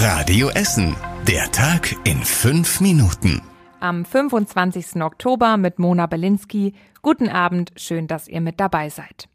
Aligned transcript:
Radio 0.00 0.48
Essen. 0.50 0.94
Der 1.26 1.50
Tag 1.50 1.92
in 2.04 2.18
fünf 2.22 2.80
Minuten. 2.80 3.42
Am 3.80 4.04
25. 4.04 5.02
Oktober 5.02 5.56
mit 5.56 5.80
Mona 5.80 6.06
Belinsky. 6.06 6.74
Guten 7.02 7.28
Abend, 7.28 7.72
schön, 7.74 8.06
dass 8.06 8.28
ihr 8.28 8.40
mit 8.40 8.60
dabei 8.60 8.90
seid. 8.90 9.28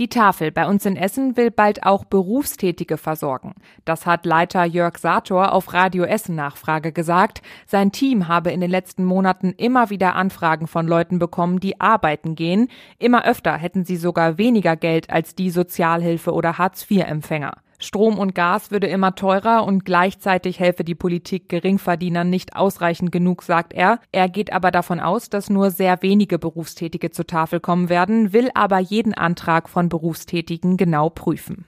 Die 0.00 0.08
Tafel 0.08 0.50
bei 0.50 0.66
uns 0.66 0.84
in 0.84 0.96
Essen 0.96 1.36
will 1.36 1.52
bald 1.52 1.84
auch 1.84 2.04
Berufstätige 2.04 2.96
versorgen. 2.96 3.54
Das 3.84 4.04
hat 4.04 4.26
Leiter 4.26 4.64
Jörg 4.64 4.98
Sator 4.98 5.52
auf 5.52 5.72
Radio 5.72 6.02
Essen 6.02 6.34
Nachfrage 6.34 6.90
gesagt. 6.90 7.40
Sein 7.64 7.92
Team 7.92 8.26
habe 8.26 8.50
in 8.50 8.60
den 8.60 8.72
letzten 8.72 9.04
Monaten 9.04 9.54
immer 9.58 9.90
wieder 9.90 10.16
Anfragen 10.16 10.66
von 10.66 10.88
Leuten 10.88 11.20
bekommen, 11.20 11.60
die 11.60 11.80
arbeiten 11.80 12.34
gehen. 12.34 12.66
Immer 12.98 13.24
öfter 13.24 13.56
hätten 13.56 13.84
sie 13.84 13.96
sogar 13.96 14.38
weniger 14.38 14.74
Geld 14.74 15.08
als 15.08 15.36
die 15.36 15.50
Sozialhilfe 15.50 16.32
oder 16.32 16.58
Hartz-IV-Empfänger. 16.58 17.52
Strom 17.78 18.18
und 18.18 18.34
Gas 18.34 18.70
würde 18.70 18.88
immer 18.88 19.14
teurer 19.14 19.64
und 19.64 19.84
gleichzeitig 19.84 20.58
helfe 20.58 20.82
die 20.82 20.96
Politik 20.96 21.48
Geringverdienern 21.48 22.28
nicht 22.28 22.56
ausreichend 22.56 23.12
genug, 23.12 23.42
sagt 23.42 23.72
er. 23.72 24.00
Er 24.10 24.28
geht 24.28 24.52
aber 24.52 24.70
davon 24.70 24.98
aus, 24.98 25.30
dass 25.30 25.48
nur 25.48 25.70
sehr 25.70 26.02
wenige 26.02 26.38
Berufstätige 26.38 27.10
zur 27.10 27.26
Tafel 27.26 27.60
kommen 27.60 27.88
werden, 27.88 28.32
will 28.32 28.50
aber 28.54 28.78
jeden 28.78 29.14
Antrag 29.14 29.68
von 29.68 29.88
Berufstätigen 29.88 30.76
genau 30.76 31.08
prüfen. 31.08 31.66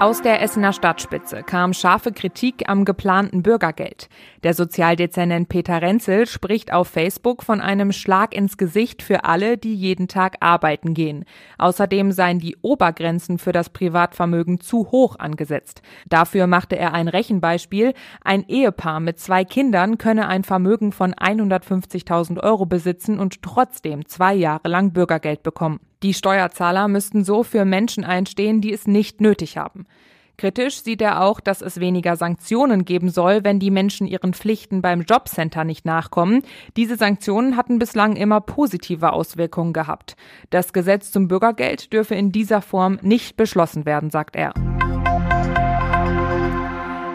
Aus 0.00 0.22
der 0.22 0.40
Essener 0.42 0.72
Stadtspitze 0.72 1.42
kam 1.42 1.72
scharfe 1.72 2.12
Kritik 2.12 2.68
am 2.68 2.84
geplanten 2.84 3.42
Bürgergeld. 3.42 4.08
Der 4.44 4.54
Sozialdezernent 4.54 5.48
Peter 5.48 5.82
Renzel 5.82 6.28
spricht 6.28 6.72
auf 6.72 6.86
Facebook 6.86 7.42
von 7.42 7.60
einem 7.60 7.90
Schlag 7.90 8.32
ins 8.32 8.56
Gesicht 8.56 9.02
für 9.02 9.24
alle, 9.24 9.58
die 9.58 9.74
jeden 9.74 10.06
Tag 10.06 10.36
arbeiten 10.38 10.94
gehen. 10.94 11.24
Außerdem 11.58 12.12
seien 12.12 12.38
die 12.38 12.56
Obergrenzen 12.62 13.38
für 13.38 13.50
das 13.50 13.70
Privatvermögen 13.70 14.60
zu 14.60 14.92
hoch 14.92 15.16
angesetzt. 15.18 15.82
Dafür 16.08 16.46
machte 16.46 16.78
er 16.78 16.94
ein 16.94 17.08
Rechenbeispiel. 17.08 17.92
Ein 18.22 18.44
Ehepaar 18.46 19.00
mit 19.00 19.18
zwei 19.18 19.44
Kindern 19.44 19.98
könne 19.98 20.28
ein 20.28 20.44
Vermögen 20.44 20.92
von 20.92 21.12
150.000 21.12 22.40
Euro 22.40 22.66
besitzen 22.66 23.18
und 23.18 23.42
trotzdem 23.42 24.06
zwei 24.06 24.34
Jahre 24.34 24.68
lang 24.68 24.92
Bürgergeld 24.92 25.42
bekommen. 25.42 25.80
Die 26.02 26.14
Steuerzahler 26.14 26.86
müssten 26.86 27.24
so 27.24 27.42
für 27.42 27.64
Menschen 27.64 28.04
einstehen, 28.04 28.60
die 28.60 28.72
es 28.72 28.86
nicht 28.86 29.20
nötig 29.20 29.56
haben. 29.56 29.86
Kritisch 30.36 30.84
sieht 30.84 31.02
er 31.02 31.20
auch, 31.20 31.40
dass 31.40 31.62
es 31.62 31.80
weniger 31.80 32.14
Sanktionen 32.14 32.84
geben 32.84 33.10
soll, 33.10 33.42
wenn 33.42 33.58
die 33.58 33.72
Menschen 33.72 34.06
ihren 34.06 34.32
Pflichten 34.32 34.82
beim 34.82 35.02
Jobcenter 35.02 35.64
nicht 35.64 35.84
nachkommen. 35.84 36.42
Diese 36.76 36.96
Sanktionen 36.96 37.56
hatten 37.56 37.80
bislang 37.80 38.14
immer 38.14 38.40
positive 38.40 39.12
Auswirkungen 39.12 39.72
gehabt. 39.72 40.16
Das 40.50 40.72
Gesetz 40.72 41.10
zum 41.10 41.26
Bürgergeld 41.26 41.92
dürfe 41.92 42.14
in 42.14 42.30
dieser 42.30 42.62
Form 42.62 43.00
nicht 43.02 43.36
beschlossen 43.36 43.84
werden, 43.84 44.10
sagt 44.10 44.36
er. 44.36 44.54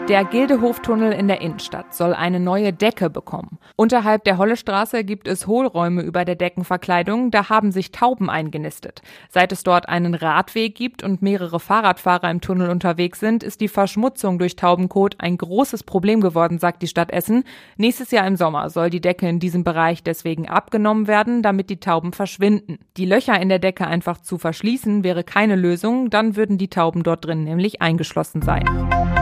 Der 0.08 0.26
Gildehoftunnel 0.26 1.12
in 1.12 1.28
der 1.28 1.40
Innenstadt 1.40 1.94
soll 1.94 2.12
eine 2.12 2.38
neue 2.38 2.74
Decke 2.74 3.08
bekommen. 3.08 3.58
Unterhalb 3.74 4.24
der 4.24 4.36
Hollestraße 4.36 5.02
gibt 5.02 5.26
es 5.26 5.46
Hohlräume 5.46 6.02
über 6.02 6.26
der 6.26 6.34
Deckenverkleidung, 6.34 7.30
da 7.30 7.48
haben 7.48 7.72
sich 7.72 7.90
Tauben 7.90 8.28
eingenistet. 8.28 9.00
Seit 9.30 9.50
es 9.50 9.62
dort 9.62 9.88
einen 9.88 10.14
Radweg 10.14 10.74
gibt 10.74 11.02
und 11.02 11.22
mehrere 11.22 11.58
Fahrradfahrer 11.58 12.30
im 12.30 12.42
Tunnel 12.42 12.68
unterwegs 12.68 13.18
sind, 13.18 13.42
ist 13.42 13.62
die 13.62 13.68
Verschmutzung 13.68 14.38
durch 14.38 14.56
Taubenkot 14.56 15.14
ein 15.20 15.38
großes 15.38 15.84
Problem 15.84 16.20
geworden, 16.20 16.58
sagt 16.58 16.82
die 16.82 16.88
Stadt 16.88 17.10
Essen. 17.10 17.42
Nächstes 17.78 18.10
Jahr 18.10 18.26
im 18.26 18.36
Sommer 18.36 18.68
soll 18.68 18.90
die 18.90 19.00
Decke 19.00 19.26
in 19.26 19.40
diesem 19.40 19.64
Bereich 19.64 20.02
deswegen 20.02 20.50
abgenommen 20.50 21.06
werden, 21.06 21.40
damit 21.40 21.70
die 21.70 21.80
Tauben 21.80 22.12
verschwinden. 22.12 22.78
Die 22.98 23.06
Löcher 23.06 23.40
in 23.40 23.48
der 23.48 23.58
Decke 23.58 23.86
einfach 23.86 24.20
zu 24.20 24.36
verschließen 24.36 25.02
wäre 25.02 25.24
keine 25.24 25.56
Lösung, 25.56 26.10
dann 26.10 26.36
würden 26.36 26.58
die 26.58 26.68
Tauben 26.68 27.04
dort 27.04 27.24
drin 27.24 27.44
nämlich 27.44 27.80
eingeschlossen 27.80 28.42
sein. 28.42 29.13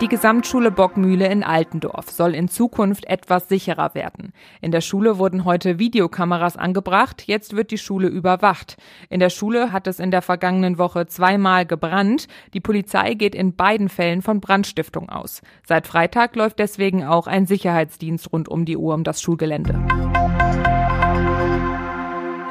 Die 0.00 0.06
Gesamtschule 0.06 0.70
Bockmühle 0.70 1.26
in 1.26 1.42
Altendorf 1.42 2.10
soll 2.10 2.36
in 2.36 2.46
Zukunft 2.46 3.06
etwas 3.06 3.48
sicherer 3.48 3.96
werden. 3.96 4.32
In 4.60 4.70
der 4.70 4.80
Schule 4.80 5.18
wurden 5.18 5.44
heute 5.44 5.80
Videokameras 5.80 6.56
angebracht, 6.56 7.24
jetzt 7.26 7.56
wird 7.56 7.72
die 7.72 7.78
Schule 7.78 8.06
überwacht. 8.06 8.76
In 9.10 9.18
der 9.18 9.30
Schule 9.30 9.72
hat 9.72 9.88
es 9.88 9.98
in 9.98 10.12
der 10.12 10.22
vergangenen 10.22 10.78
Woche 10.78 11.08
zweimal 11.08 11.66
gebrannt. 11.66 12.28
Die 12.54 12.60
Polizei 12.60 13.14
geht 13.14 13.34
in 13.34 13.56
beiden 13.56 13.88
Fällen 13.88 14.22
von 14.22 14.40
Brandstiftung 14.40 15.08
aus. 15.08 15.42
Seit 15.66 15.88
Freitag 15.88 16.36
läuft 16.36 16.60
deswegen 16.60 17.04
auch 17.04 17.26
ein 17.26 17.46
Sicherheitsdienst 17.46 18.32
rund 18.32 18.48
um 18.48 18.64
die 18.64 18.76
Uhr 18.76 18.94
um 18.94 19.02
das 19.02 19.20
Schulgelände. 19.20 19.74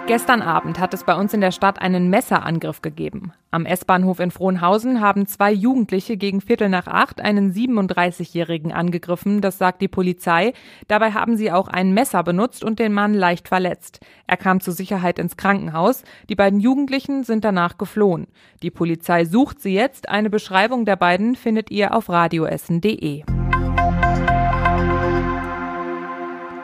Gestern 0.08 0.42
Abend 0.42 0.80
hat 0.80 0.94
es 0.94 1.04
bei 1.04 1.14
uns 1.16 1.34
in 1.34 1.42
der 1.42 1.52
Stadt 1.52 1.82
einen 1.82 2.10
Messerangriff 2.10 2.82
gegeben. 2.82 3.34
Am 3.52 3.66
S-Bahnhof 3.66 4.22
in 4.22 4.32
Frohnhausen 4.32 5.02
haben 5.02 5.28
zwei 5.28 5.52
Jugendliche 5.52 6.16
gegen 6.16 6.40
Viertel 6.40 6.70
nach 6.70 6.88
acht 6.88 7.20
einen 7.20 7.52
37-Jährigen 7.52 8.72
angegriffen, 8.72 9.42
das 9.42 9.58
sagt 9.58 9.82
die 9.82 9.90
Polizei. 9.90 10.54
Dabei 10.88 11.12
haben 11.12 11.36
sie 11.36 11.52
auch 11.52 11.68
ein 11.68 11.94
Messer 11.94 12.24
benutzt 12.24 12.64
und 12.64 12.80
den 12.80 12.94
Mann 12.94 13.14
leicht 13.14 13.50
verletzt. 13.50 14.00
Er 14.28 14.38
kam 14.38 14.62
zur 14.62 14.74
Sicherheit 14.74 15.20
ins 15.20 15.36
Krankenhaus. 15.36 16.04
Die 16.30 16.36
beiden 16.36 16.62
Jugendlichen 16.62 17.26
sind 17.26 17.44
danach 17.44 17.78
geflohen. 17.78 18.28
Die 18.64 18.72
Polizei 18.72 19.26
sucht 19.26 19.60
sie 19.60 19.74
jetzt. 19.74 20.08
Eine 20.08 20.30
Beschreibung 20.30 20.86
der 20.86 20.96
beiden 20.96 21.36
findet 21.36 21.70
ihr 21.70 21.94
auf 21.94 22.08
radioessen.de. 22.08 23.24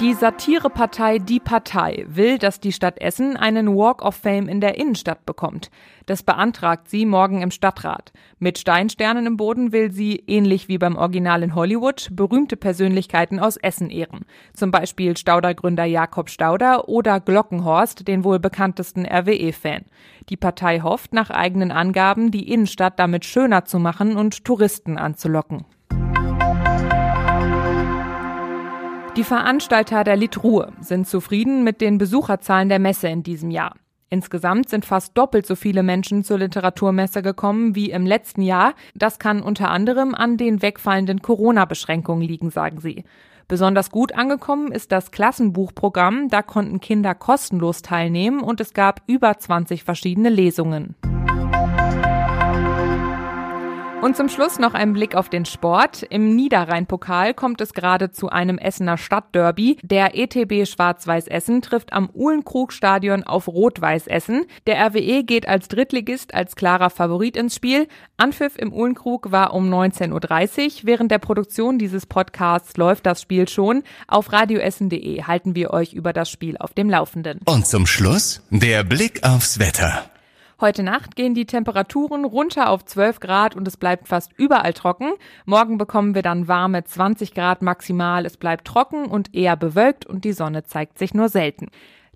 Die 0.03 0.13
Satirepartei 0.13 1.17
Die 1.17 1.39
Partei 1.39 2.03
will, 2.09 2.37
dass 2.37 2.59
die 2.59 2.73
Stadt 2.73 2.99
Essen 2.99 3.37
einen 3.37 3.73
Walk 3.73 4.01
of 4.01 4.15
Fame 4.15 4.49
in 4.49 4.59
der 4.59 4.77
Innenstadt 4.77 5.25
bekommt. 5.25 5.71
Das 6.07 6.23
beantragt 6.23 6.89
sie 6.89 7.05
morgen 7.05 7.41
im 7.41 7.51
Stadtrat. 7.51 8.11
Mit 8.37 8.57
Steinsternen 8.57 9.25
im 9.25 9.37
Boden 9.37 9.71
will 9.71 9.93
sie, 9.93 10.21
ähnlich 10.27 10.67
wie 10.67 10.77
beim 10.77 10.97
Original 10.97 11.41
in 11.41 11.55
Hollywood, 11.55 12.09
berühmte 12.11 12.57
Persönlichkeiten 12.57 13.39
aus 13.39 13.55
Essen 13.55 13.89
ehren. 13.89 14.25
Zum 14.53 14.71
Beispiel 14.71 15.15
Stauder-Gründer 15.15 15.85
Jakob 15.85 16.29
Stauder 16.29 16.89
oder 16.89 17.21
Glockenhorst, 17.21 18.05
den 18.05 18.25
wohl 18.25 18.39
bekanntesten 18.39 19.05
RWE-Fan. 19.05 19.85
Die 20.27 20.35
Partei 20.35 20.81
hofft 20.81 21.13
nach 21.13 21.29
eigenen 21.29 21.71
Angaben, 21.71 22.29
die 22.29 22.51
Innenstadt 22.51 22.99
damit 22.99 23.23
schöner 23.23 23.63
zu 23.63 23.79
machen 23.79 24.17
und 24.17 24.43
Touristen 24.43 24.97
anzulocken. 24.97 25.63
Die 29.15 29.23
Veranstalter 29.23 30.03
der 30.03 30.15
Litruhe 30.15 30.73
sind 30.79 31.07
zufrieden 31.07 31.63
mit 31.63 31.81
den 31.81 31.99
Besucherzahlen 31.99 32.67
der 32.67 32.79
Messe 32.79 33.09
in 33.09 33.21
diesem 33.21 33.51
Jahr. 33.51 33.75
Insgesamt 34.09 34.69
sind 34.69 34.85
fast 34.85 35.15
doppelt 35.15 35.45
so 35.45 35.55
viele 35.55 35.83
Menschen 35.83 36.23
zur 36.23 36.39
Literaturmesse 36.39 37.21
gekommen 37.21 37.75
wie 37.75 37.91
im 37.91 38.07
letzten 38.07 38.41
Jahr. 38.41 38.73
Das 38.95 39.19
kann 39.19 39.43
unter 39.43 39.69
anderem 39.69 40.15
an 40.15 40.37
den 40.37 40.63
wegfallenden 40.63 41.21
Corona-Beschränkungen 41.21 42.27
liegen, 42.27 42.49
sagen 42.49 42.79
sie. 42.79 43.03
Besonders 43.47 43.91
gut 43.91 44.15
angekommen 44.15 44.71
ist 44.71 44.91
das 44.91 45.11
Klassenbuchprogramm. 45.11 46.29
Da 46.29 46.41
konnten 46.41 46.79
Kinder 46.79 47.13
kostenlos 47.13 47.83
teilnehmen 47.83 48.41
und 48.41 48.61
es 48.61 48.73
gab 48.73 49.01
über 49.05 49.37
20 49.37 49.83
verschiedene 49.83 50.29
Lesungen. 50.29 50.95
Und 54.03 54.17
zum 54.17 54.27
Schluss 54.27 54.59
noch 54.59 54.73
ein 54.73 54.91
Blick 54.91 55.15
auf 55.15 55.29
den 55.29 55.45
Sport. 55.45 56.03
Im 56.03 56.35
Niederrhein-Pokal 56.35 57.33
kommt 57.33 57.61
es 57.61 57.71
gerade 57.71 58.11
zu 58.11 58.27
einem 58.27 58.57
Essener 58.57 58.97
Stadtderby. 58.97 59.77
Der 59.81 60.17
ETB 60.17 60.67
Schwarz-Weiß 60.67 61.27
Essen 61.29 61.61
trifft 61.61 61.93
am 61.93 62.09
Uhlenkrug-Stadion 62.13 63.23
auf 63.23 63.47
Rot-Weiß 63.47 64.07
Essen. 64.07 64.43
Der 64.67 64.85
RWE 64.87 65.23
geht 65.23 65.47
als 65.47 65.69
Drittligist 65.69 66.33
als 66.33 66.57
klarer 66.57 66.89
Favorit 66.89 67.37
ins 67.37 67.55
Spiel. 67.55 67.87
Anpfiff 68.17 68.57
im 68.57 68.73
Uhlenkrug 68.73 69.31
war 69.31 69.53
um 69.53 69.73
19.30 69.73 70.11
Uhr. 70.11 70.81
Während 70.83 71.09
der 71.09 71.19
Produktion 71.19 71.79
dieses 71.79 72.05
Podcasts 72.05 72.75
läuft 72.75 73.05
das 73.05 73.21
Spiel 73.21 73.47
schon. 73.47 73.83
Auf 74.09 74.33
radioessen.de 74.33 75.23
halten 75.23 75.55
wir 75.55 75.71
euch 75.71 75.93
über 75.93 76.11
das 76.11 76.29
Spiel 76.29 76.57
auf 76.57 76.73
dem 76.73 76.89
Laufenden. 76.89 77.39
Und 77.45 77.65
zum 77.67 77.87
Schluss 77.87 78.41
der 78.49 78.83
Blick 78.83 79.23
aufs 79.23 79.59
Wetter. 79.59 80.09
Heute 80.63 80.81
Nacht 80.81 81.17
gehen 81.17 81.33
die 81.33 81.45
Temperaturen 81.45 82.23
runter 82.23 82.69
auf 82.69 82.85
12 82.85 83.19
Grad 83.19 83.53
und 83.53 83.67
es 83.67 83.75
bleibt 83.75 84.07
fast 84.07 84.31
überall 84.37 84.71
trocken. 84.71 85.11
Morgen 85.43 85.77
bekommen 85.77 86.15
wir 86.15 86.21
dann 86.21 86.47
warme 86.47 86.85
20 86.85 87.33
Grad 87.33 87.61
maximal. 87.61 88.25
Es 88.25 88.37
bleibt 88.37 88.65
trocken 88.65 89.07
und 89.07 89.35
eher 89.35 89.57
bewölkt 89.57 90.05
und 90.05 90.23
die 90.23 90.31
Sonne 90.31 90.63
zeigt 90.63 90.99
sich 90.99 91.13
nur 91.13 91.27
selten. 91.27 91.67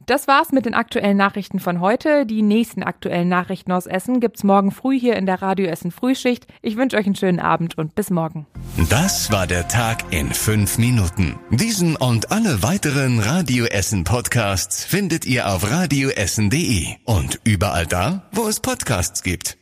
Das 0.06 0.28
war's 0.28 0.54
mit 0.54 0.66
den 0.66 0.74
aktuellen 0.74 1.18
Nachrichten 1.18 1.60
von 1.60 1.82
heute. 1.82 2.26
Die 2.26 2.42
nächsten 2.42 2.82
aktuellen 2.82 3.28
Nachrichten 3.28 3.74
aus 3.74 3.88
Essen 3.88 4.22
gibt's 4.22 4.44
morgen 4.44 4.72
früh 4.72 4.98
hier 4.98 5.18
in 5.18 5.26
der 5.26 5.42
Radio 5.42 5.68
Essen 5.68 5.92
Frühschicht. 5.92 6.48
Ich 6.62 6.78
wünsche 6.78 6.96
euch 6.96 7.06
einen 7.06 7.16
schönen 7.16 7.42
Abend 7.42 7.78
und 7.78 7.94
bis 7.94 8.10
morgen. 8.10 8.48
Das 8.90 9.32
war 9.32 9.48
der 9.48 9.68
Tag 9.68 10.14
in 10.14 10.32
fünf 10.34 10.78
Minuten. 10.78 11.38
Diesen 11.50 11.98
und 11.98 12.32
alle 12.32 12.64
weiteren 12.64 13.20
Radio 13.20 13.66
Essen 13.66 14.06
Podcasts 14.06 14.86
findet 14.86 15.26
ihr 15.26 15.50
auf 15.50 15.70
radioessen.de 15.70 16.96
und 17.04 17.42
überall 17.44 17.86
da, 17.86 18.30
wo 18.32 18.48
es 18.48 18.62
Podcasts 18.62 19.24
gibt. 19.24 19.58